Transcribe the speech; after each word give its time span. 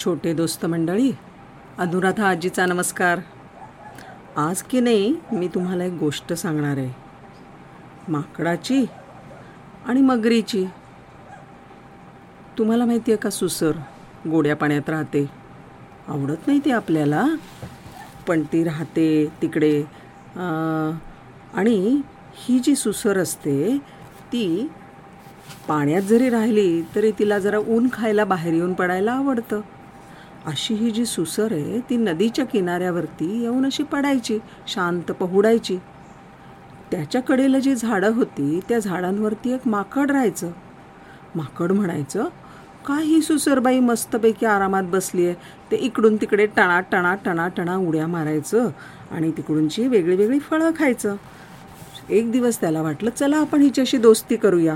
छोटे 0.00 0.32
दोस्त 0.34 0.64
मंडळी 0.66 1.10
अनुराधा 1.78 2.28
आजीचा 2.28 2.64
नमस्कार. 2.66 3.18
आज 4.36 4.60
की 4.62 4.80
नाही 4.80 5.14
मी 5.32 5.48
तुम्हाला 5.48 5.84
एक 5.84 5.92
गोष्ट 6.00 6.32
सांगणार 6.32 6.78
आहे. 6.78 6.92
माकडाची 8.08 8.84
आणि 9.86 10.00
मगरीची. 10.00 10.64
तुम्हाला 12.58 12.84
माहिती 12.84 13.12
आहे 13.12 13.18
का 13.22 13.30
सुसर 13.30 13.72
गोड्या 14.30 14.56
पाण्यात 14.56 14.88
राहते. 14.90 15.24
आवडत 16.08 16.46
नाही 16.46 16.60
ती 16.64 16.70
आपल्याला 16.70 17.24
पण 18.28 18.42
ती 18.52 18.62
राहते 18.64 19.26
तिकडे. 19.42 19.82
आणि 21.54 22.00
ही 22.36 22.58
जी 22.58 22.74
सुसर 22.74 23.18
असते 23.18 23.76
ती 24.32 24.68
पाण्यात 25.68 26.02
जरी 26.02 26.30
राहिली 26.30 26.82
तरी 26.94 27.10
तिला 27.18 27.38
जरा 27.38 27.58
ऊन 27.58 27.88
खायला 27.92 28.24
बाहेर 28.24 28.54
येऊन 28.54 28.72
पडायला 28.74 29.12
आवडतं. 29.12 29.60
अशी 30.46 30.74
ही 30.74 30.90
जी 30.90 31.04
सुसर 31.04 31.52
आहे 31.52 31.80
ती 31.80 31.96
नदीच्या 31.96 32.44
किनाऱ्यावरती 32.44 33.40
येऊन 33.42 33.66
अशी 33.66 33.82
पडायची 33.82 34.38
शांत 34.66 35.10
पहुडायची. 35.12 35.76
त्याच्या 36.90 37.20
कडेला 37.22 37.58
जी 37.58 37.74
झाडं 37.74 38.12
होती 38.12 38.60
त्या 38.68 38.78
झाडांवरती 38.78 39.52
एक 39.52 39.66
माकड 39.66 40.10
राहायचं. 40.10 40.50
माकड 41.36 41.72
म्हणायचं 41.72 42.28
का 42.86 42.98
ही 42.98 43.20
सुसरबाई 43.22 43.80
मस्तपैकी 43.80 44.46
आरामात 44.46 44.82
बसली 44.82 45.26
आहे? 45.26 45.34
ते 45.70 45.76
इकडून 45.76 46.16
तिकडे 46.16 46.46
टणा 46.46 46.80
टणा 46.80 47.14
टणा 47.14 47.48
टणा 47.48 47.76
उड्या 47.76 48.06
मारायचं 48.06 48.68
आणि 49.10 49.30
तिकडूनची 49.30 49.86
वेगळी 49.88 50.16
वेगळी 50.16 50.38
फळं 50.38 50.70
खायचं. 50.78 51.16
एक 52.08 52.30
दिवस 52.32 52.60
त्याला 52.60 52.82
वाटलं 52.82 53.10
चला 53.10 53.36
आपण 53.36 53.60
हिच्याशी 53.60 53.98
दोस्ती 53.98 54.36
करूया. 54.36 54.74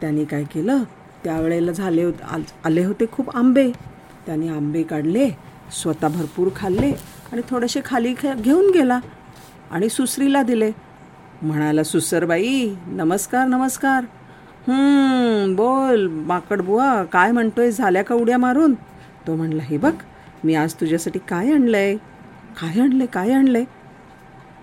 त्याने 0.00 0.24
काय 0.24 0.44
केलं 0.44 0.82
त्यावेळेला 1.24 1.72
झाले 1.72 2.04
होते 2.04 2.52
आले 2.64 2.84
होते 2.84 3.06
खूप 3.12 3.36
आंबे. 3.36 3.70
त्याने 4.30 4.48
आंबे 4.48 4.82
काढले 4.82 5.26
स्वतः 5.72 6.08
भरपूर 6.08 6.48
खाल्ले 6.56 6.90
आणि 7.32 7.42
थोडेसे 7.48 7.80
खाली 7.84 8.12
खे 8.18 8.32
घेऊन 8.34 8.70
गेला 8.74 8.98
आणि 9.70 9.88
सुसरीला 9.88 10.42
दिले. 10.42 10.70
म्हणाला 11.42 11.82
सुसरबाई 11.84 12.74
नमस्कार 12.86 13.46
नमस्कार. 13.46 14.04
बोल 15.56 16.06
माकड 16.26 16.60
बुवा 16.62 17.02
काय 17.12 17.32
म्हणतोय 17.32 17.70
झाल्या 17.70 18.04
का 18.04 18.14
उड्या 18.14 18.38
मारून? 18.38 18.74
तो 19.26 19.34
म्हणला 19.36 19.62
हे 19.62 19.78
बघ 19.78 19.92
मी 20.44 20.54
आज 20.54 20.74
तुझ्यासाठी 20.80 21.18
काय 21.28 21.52
आणलंय? 21.52 21.96
काय 22.60 22.80
आणलंय 22.80 23.06
काय 23.06 23.32
आणलंय? 23.32 23.64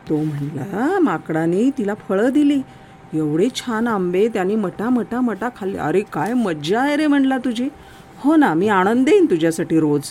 तो 0.10 0.24
म्हणला 0.24 1.00
माकडाने 1.02 1.70
तिला 1.78 1.94
फळं 2.08 2.30
दिली. 2.30 2.62
एवढे 3.14 3.48
छान 3.56 3.88
आंबे 3.88 4.28
त्याने 4.28 4.56
मटा 4.56 4.90
मटा 4.90 5.22
मटा 5.22 5.50
खाल्ले. 5.58 5.78
अरे 5.78 6.02
काय 6.14 6.34
मज्जा 6.36 6.82
आहे 6.82 6.96
रे 6.96 7.08
म्हणला 7.08 7.38
तुझी. 7.38 7.70
हो 8.24 8.36
ना 8.36 8.54
मी 8.54 8.68
आनंद 8.68 9.06
देईन 9.06 9.26
तुझ्यासाठी 9.26 9.80
रोज. 9.80 10.04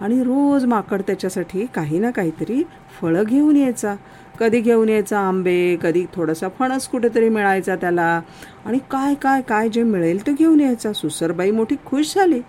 आणि 0.00 0.22
रोज 0.22 0.64
माकड 0.64 1.02
त्याच्यासाठी 1.02 1.66
काही 1.74 1.98
ना 1.98 2.10
काहीतरी 2.10 2.62
फळं 3.00 3.24
घेऊन 3.24 3.56
यायचा. 3.56 3.94
कधी 4.40 4.60
घेऊन 4.60 4.88
यायचा 4.88 5.18
आंबे 5.18 5.76
कधी 5.82 6.04
थोडासा 6.14 6.48
फणस 6.58 6.88
कुठेतरी 6.88 7.28
मिळायचा 7.28 7.76
त्याला. 7.76 8.20
आणि 8.64 8.78
काय 8.90 9.14
काय 9.14 9.42
काय 9.42 9.68
जे 9.68 9.82
मिळेल 9.82 10.26
ते 10.26 10.32
घेऊन 10.32 10.60
यायचा. 10.60 10.92
सुसरबाई 10.92 11.50
मोठी 11.50 11.76
खुश 11.86 12.14
झाली. 12.14 12.40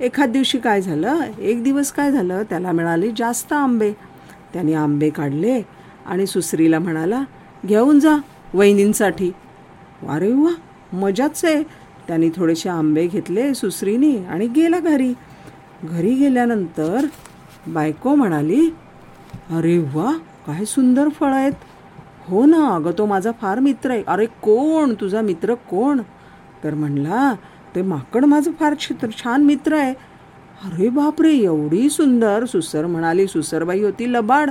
एखाद 0.00 0.28
दिवशी 0.28 0.58
काय 0.58 0.80
झालं? 0.80 1.20
एक 1.38 1.62
दिवस 1.62 1.92
काय 1.92 2.12
झालं? 2.12 2.42
त्याला 2.42 2.72
मिळाले 2.72 3.10
जास्त 3.16 3.52
आंबे. 3.52 3.92
त्याने 4.52 4.74
आंबे 4.74 5.10
काढले 5.10 5.62
आणि 6.06 6.26
सुसरीला 6.26 6.78
म्हणाला 6.78 7.22
घेऊन 7.66 8.00
जा 8.00 8.16
वहिनींसाठी. 8.54 9.30
अरे 10.08 10.32
वा 10.32 10.50
मजाच 10.92 11.44
आहे. 11.44 11.62
त्यांनी 12.08 12.28
थोडेसे 12.36 12.68
आंबे 12.68 13.06
घेतले 13.06 13.52
सुसरीने 13.54 14.16
आणि 14.24 14.46
गेला 14.46 14.78
घरी. 14.78 15.12
घरी 15.84 16.14
गेल्यानंतर 16.14 17.06
बायको 17.66 18.14
म्हणाली 18.14 18.68
अरे 19.56 19.76
वा 19.94 20.12
काय 20.46 20.64
सुंदर 20.64 21.08
फळं 21.08 21.34
आहेत. 21.34 21.52
हो 22.28 22.44
ना 22.46 22.66
अगं 22.74 22.92
तो 22.98 23.06
माझा 23.06 23.30
फार 23.40 23.58
मित्र 23.58 23.90
आहे. 23.90 24.02
अरे 24.06 24.26
कोण? 24.42 24.94
तुझा 25.00 25.20
मित्र 25.20 25.54
कोण? 25.70 26.00
तर 26.64 26.74
म्हणला 26.74 27.34
ते 27.74 27.82
माकड 27.82 28.24
माझं 28.24 28.50
फार 28.60 28.74
छित्र 28.80 29.08
छान 29.22 29.44
मित्र 29.44 29.74
आहे. 29.74 29.92
अरे 30.64 30.88
बापरे 30.88 31.32
एवढी 31.32 31.88
सुंदर. 31.90 32.44
सुसर 32.44 32.86
म्हणाली 32.86 33.26
सुसरबाई 33.26 33.82
होती 33.82 34.12
लबाड. 34.12 34.50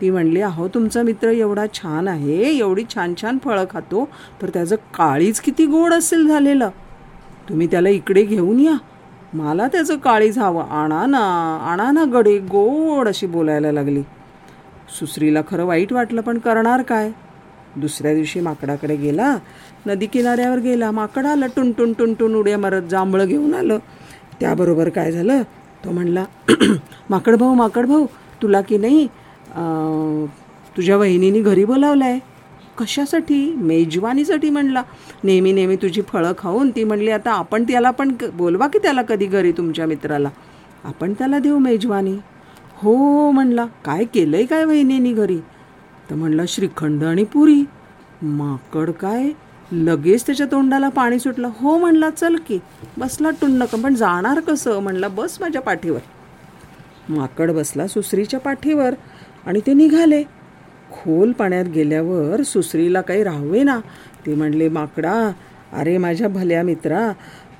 ती 0.00 0.10
म्हणली 0.10 0.40
अहो 0.40 0.68
तुमचा 0.68 1.02
मित्र 1.02 1.28
एवढा 1.28 1.64
छान 1.74 2.08
आहे 2.08 2.42
एवढी 2.58 2.84
छान 2.94 3.14
छान 3.22 3.38
फळं 3.44 3.64
खातो 3.70 4.08
तर 4.42 4.50
त्याचं 4.54 4.76
काळीच 4.94 5.40
किती 5.40 5.66
गोड 5.66 5.92
असेल 5.92 6.26
झालेलं. 6.28 6.70
तुम्ही 7.48 7.66
त्याला 7.66 7.88
इकडे 7.88 8.22
घेऊन 8.22 8.60
या. 8.60 8.76
मला 9.34 9.66
त्याचं 9.68 9.96
काळीज 9.98 10.38
हवं. 10.38 10.62
आणा 10.62 11.04
ना 11.06 11.18
आणा 11.70 11.90
ना 11.92 12.04
गडे 12.12 12.38
गोड 12.38 13.08
अशी 13.08 13.26
बोलायला 13.26 13.72
लागली. 13.72 14.02
सुसरीला 14.98 15.40
खरं 15.48 15.64
वाईट 15.64 15.92
वाटलं 15.92 16.20
पण 16.20 16.38
करणार 16.38 16.82
काय? 16.82 17.10
दुसऱ्या 17.76 18.14
दिवशी 18.14 18.40
माकडाकडे 18.40 18.96
गेला. 18.96 19.36
नदी 19.86 20.06
किनाऱ्यावर 20.06 20.58
गेला. 20.58 20.90
माकड 20.90 21.26
आलं 21.26 21.46
टुनटुन 21.56 21.92
टुनटुन 21.92 22.34
उड्या 22.34 22.58
मारत 22.58 22.88
जांभळं 22.90 23.24
घेऊन 23.26 23.54
आलं. 23.54 23.78
त्याबरोबर 24.40 24.88
काय 24.88 25.12
झालं? 25.12 25.42
तो 25.84 25.90
म्हणला 25.90 26.24
माकड 27.10 27.34
भाऊ 27.36 27.54
माकड 27.54 27.86
भाऊ 27.86 28.06
तुला 28.42 28.60
की 28.60 28.76
नाही 28.78 29.06
तुझ्या 30.76 30.96
वहिनीने 30.96 31.40
घरी 31.40 31.64
बोलावलं 31.64 32.04
आहे 32.04 32.18
कशासाठी? 32.78 33.54
मेजवानीसाठी 33.54 34.50
म्हणला. 34.50 34.82
नेहमी 35.24 35.52
नेहमी 35.52 35.76
तुझी 35.76 36.02
फळं 36.02 36.32
खाऊन 36.38 36.70
ती 36.70 36.84
म्हणली 36.84 37.10
आता 37.10 37.32
आपण 37.32 37.62
त्याला 37.62 37.90
पण 37.90 38.12
बोलवा 38.32 38.66
की 38.66 38.78
त्याला 38.78 39.02
कधी 39.02 39.26
घरी 39.26 39.52
तुमच्या 39.52 39.86
मित्राला? 39.86 40.28
आपण 40.84 41.12
त्याला 41.12 41.38
देऊ 41.38 41.58
मेजवानी. 41.58 42.16
हो, 42.76 42.96
हो 42.96 43.30
म्हणला. 43.30 43.66
काय 43.84 44.04
केलंय 44.04 44.44
काय 44.44 44.64
वहिनीनी 44.64 45.12
घरी? 45.12 45.38
तर 46.10 46.14
म्हणलं 46.14 46.44
श्रीखंड 46.48 47.04
आणि 47.04 47.24
पुरी. 47.24 47.64
माकड 48.22 48.90
काय? 48.90 49.30
लगेच 49.72 50.26
त्याच्या 50.26 50.46
तोंडाला 50.46 50.88
पाणी 50.88 51.18
सुटलं. 51.18 51.50
हो 51.60 51.78
म्हणला 51.78 52.10
चल 52.10 52.36
की. 52.48 52.58
बसला 52.98 53.30
टुन्न 53.30 53.64
पण 53.64 53.94
जाणार 53.94 54.40
कसं? 54.40 54.80
म्हणला 54.80 55.08
बस 55.08 55.38
माझ्या 55.40 55.62
पाठीवर. 55.62 56.00
माकड 57.08 57.50
बसला 57.50 57.86
सुसरीच्या 57.86 58.40
पाठीवर 58.40 58.94
आणि 59.46 59.60
ते 59.66 59.72
निघाले. 59.72 60.22
खोल 60.92 61.32
पाण्यात 61.32 61.64
गेल्यावर 61.64 62.42
सुसरीला 62.42 63.00
काही 63.00 63.24
राहावे 63.24 63.62
ना 63.62 63.80
ते 64.26 64.34
म्हणले 64.34 64.68
माकडा 64.68 65.32
अरे 65.72 65.98
माझ्या 65.98 66.28
भल्या 66.28 66.62
मित्रा 66.62 67.12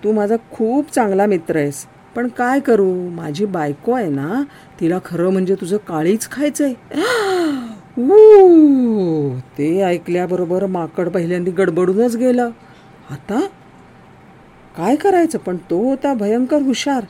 तू 0.05 0.12
माझा 0.12 0.37
खूप 0.50 0.94
चांगला 0.94 1.27
मित्र 1.27 1.56
आहेस. 1.56 1.87
पण 2.16 2.28
काय 2.28 2.61
करू? 2.61 3.09
माझी 3.09 3.44
बायको 3.44 3.93
आहे 3.93 4.11
ना 4.11 4.43
तिला 4.81 4.99
खरं 5.05 5.31
म्हणजे 5.31 5.55
तुझं 5.55 5.77
काळीच 5.77 6.31
खायचंय. 6.31 6.75
ऊ, 7.99 9.39
ते 9.59 9.83
ऐकल्याबरोबर 9.83 10.66
माकड 10.66 11.09
पहिल्यांदा 11.09 11.50
गडबडूनच 11.59 12.16
गेलं. 12.16 12.50
आता? 13.10 13.47
काय 14.77 14.97
करायचं? 14.97 15.39
पण 15.39 15.56
तो 15.56 15.89
होता 15.89 16.15
भयंकर 16.15 16.62
हुशार. 16.62 17.05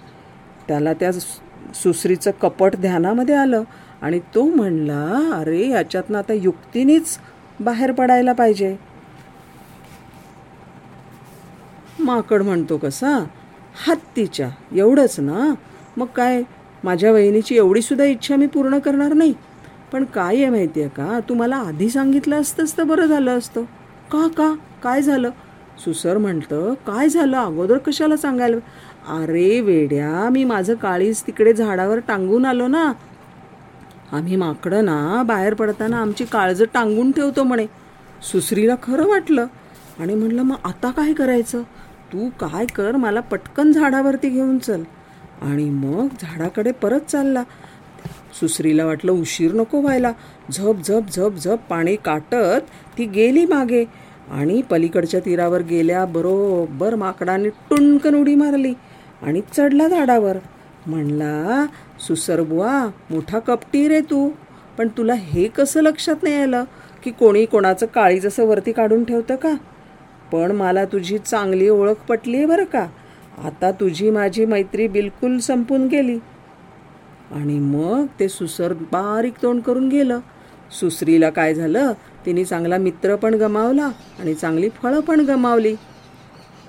त्याला 0.69 0.93
त्या 0.93 1.13
सुसरीचं 1.75 2.31
कपट 2.31 2.77
ध्यानामध्ये 2.77 3.35
आलं. 3.35 3.63
आणि 4.03 4.19
तो 4.35 4.43
म्हणला 4.43 5.31
अरे 5.35 5.69
याच्यातनं 5.69 6.19
आता 6.19 6.33
युक्तीनेच 6.33 7.19
बाहेर 7.61 7.93
पडायला 7.93 8.33
पाहिजे. 8.33 8.77
माकड 12.01 12.43
म्हणतो 12.43 12.77
कसा 12.77 13.25
हत्तीच्या 13.87 14.49
एवढंच 14.77 15.21
ना? 15.21 15.55
मग 15.97 16.07
काय 16.07 16.43
माझ्या 16.85 17.13
वहिनीची 17.13 17.57
एवढीसुद्धा 17.57 18.05
इच्छा 18.05 18.37
मी 18.37 18.47
पूर्ण 18.47 18.79
करणार 18.79 19.13
नाही. 19.13 19.35
पण 19.93 20.05
काय 20.05 20.37
आहे 20.37 20.49
माहिती 20.49 20.81
आहे 20.81 20.89
का 20.89 21.19
तू 21.29 21.35
मला 21.35 21.57
आधी 21.57 21.89
सांगितलं 21.91 22.41
असतंच 22.41 22.77
तर 22.79 22.83
बरं 22.83 23.07
झालं 23.07 23.39
असतं. 23.39 23.63
का 24.13 24.27
का? 24.29 24.55
काय 24.83 25.03
झालं? 25.03 25.31
सुसर 25.85 26.19
म्हणतं 26.19 26.75
काय 26.87 27.09
झालं? 27.09 27.37
अगोदर 27.37 27.79
कशाला 27.79 28.17
सांगायला? 28.17 28.57
अरे 29.17 29.61
वेड्या 29.61 30.29
मी 30.31 30.45
माझं 30.45 30.75
काळीच 30.75 31.23
तिकडे 31.27 31.53
झाडावर 31.53 31.99
टांगून 31.99 32.45
आलो 32.45 32.67
ना 32.69 32.93
आम्ही 34.13 34.37
माकडं 34.37 34.85
ना 34.85 35.23
बाहेर 35.23 35.55
पडताना 35.55 35.97
आमची 35.99 36.25
काळजं 36.25 36.65
टांगून 36.75 37.11
ठेवतो 37.13 37.43
म्हणे. 37.43 37.67
सुसरीला 38.33 38.75
खरं 38.83 39.07
वाटलं. 39.07 39.47
आणि 39.99 40.15
म्हणलं 40.15 40.43
मग 40.43 40.57
आता 40.65 40.91
काय 40.91 41.13
करायचं? 41.13 41.63
तू 42.13 42.29
काय 42.29 42.67
कर 42.67 42.97
मला 42.97 43.21
पटकन 43.21 43.73
झाडावरती 43.73 44.29
घेऊन 44.29 44.59
चल. 44.59 44.83
आणि 45.43 45.71
मग 45.71 46.07
झाडाकडे 46.23 46.73
परत 46.73 47.01
चालला. 47.01 47.43
सुसरीला 48.41 48.87
वाटलं 48.87 49.13
उशीर 49.13 49.53
नको 49.53 49.81
व्हायला. 49.81 50.13
झप 50.53 50.77
झप 50.85 51.11
झप 51.13 51.35
झप 51.35 51.59
पाणी 51.71 51.97
काटत 51.97 52.61
ती 52.99 53.07
गेली 53.07 53.45
मागे. 53.47 53.85
आणि 54.31 54.63
पलीकडच्या 54.71 55.21
तीरावर 55.21 55.63
गेल्या 55.63 56.05
बरोबर 56.05 56.95
माकडाने 56.95 57.49
टुणकन 57.49 58.15
उडी 58.15 58.35
मारली 58.35 58.75
आणि 59.23 59.41
चढला 59.57 59.89
झाडावर. 59.89 60.37
म्हणला 60.87 61.67
सुसरबुवा 62.01 62.91
मोठा 63.11 63.39
कपटी 63.39 63.89
रे 63.89 64.01
तू. 64.01 64.31
पण 64.79 64.89
तुला 64.89 65.15
हे 65.15 65.49
कसं 65.49 65.83
लक्षात 65.83 66.17
नाही 66.23 66.35
आलं 66.35 66.65
की 67.03 67.11
कोणी 67.11 67.45
कोणाचं 67.45 67.87
काळी 67.87 68.21
जसं 68.21 68.45
वरती 68.45 68.73
काढून 68.73 69.05
ठेवतं 69.05 69.37
का? 69.37 69.55
पण 70.33 70.53
मला 70.53 70.85
तुझी 70.85 71.19
चांगली 71.19 71.69
ओळख 71.69 71.95
पटली 72.09 72.37
आहे 72.37 72.47
बरं 72.47 72.65
का? 72.65 72.87
आता 73.45 73.71
तुझी 73.71 74.11
माझी 74.11 74.45
मैत्री 74.45 74.89
बिलकुल 74.89 75.39
संपून 75.39 75.87
गेली. 75.87 76.19
आणि 77.33 77.59
मग 77.59 78.07
ते 78.21 78.29
सुसर 78.29 78.73
बारीक 78.73 79.33
तोंड 79.43 79.63
करून 79.63 79.89
गेलं. 79.89 80.19
सुसरीला 80.81 81.31
काय 81.31 81.55
झालं? 81.55 81.93
तिने 82.27 82.45
चांगला 82.45 82.79
मित्र 82.79 83.17
पण 83.17 83.35
गमावला 83.35 83.87
आणि 84.19 84.35
चांगली 84.35 84.69
फळं 84.69 85.01
पण 85.01 85.21
गमावली. 85.21 85.75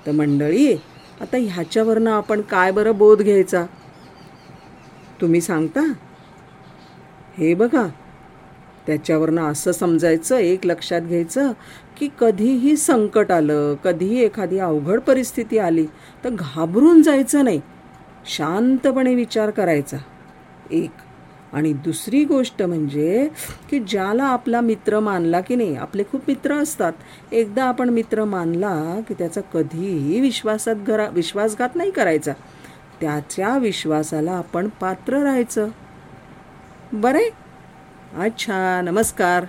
तर 0.06 0.12
मंडळी 0.12 0.74
आता 1.22 1.38
ह्याच्यावरनं 1.38 2.12
आपण 2.12 2.42
काय 2.42 2.72
बरं 2.72 2.98
बोध 2.98 3.22
घ्यायचा? 3.22 3.66
तुम्ही 5.22 5.42
सांगता? 5.42 5.94
हे 7.38 7.54
बघा. 7.54 7.88
त्याच्यावरनं 8.88 9.42
असं 9.42 9.72
समजायचं 9.72 10.38
एक 10.38 10.66
लक्षात 10.66 11.02
घ्यायचं 11.02 11.52
की 11.98 12.10
कधीही 12.20 12.78
संकट 12.78 13.32
आलं 13.32 13.76
कधीही 13.76 14.20
एखादी 14.20 14.60
अवघड 14.60 15.00
परिस्थिती 15.00 15.58
आली 15.58 15.86
तर 16.24 16.30
घाबरून 16.30 17.02
जायचं 17.02 17.44
नाही. 17.44 17.62
शांतपणे 18.26 19.16
विचार 19.16 19.50
करायचा. 19.50 19.98
एक. 20.72 20.90
आणि 21.54 21.74
दुसरी 21.74 22.24
गोष्ट 22.26 22.62
म्हणजे 22.62 23.30
की 23.70 23.80
ज्याला 23.80 24.24
आपला 24.24 24.62
मित्र 24.62 25.00
मानला 25.00 25.42
की 25.42 25.56
नाही 25.56 25.76
आपले 25.76 26.04
खूप 26.04 26.22
मित्र 26.28 26.54
असतात. 26.54 26.94
एकदा 27.32 27.64
आपण 27.64 27.90
मित्र 27.90 28.26
मानला 28.26 29.00
की 29.08 29.14
त्याचा 29.14 29.42
कधीही 29.42 30.22
विश्वासात 30.22 30.76
घरा 30.76 31.08
विश्वासघात 31.08 31.70
नाही 31.76 31.92
करायचा. 31.92 32.34
त्याच्या 33.02 33.58
विश्वासाला 33.58 34.32
आपण 34.32 34.68
पात्र 34.68 35.24
राहायचं. 35.24 35.68
बरे? 36.94 37.30
अच्छा 38.16 38.82
नमस्कार. 38.82 39.46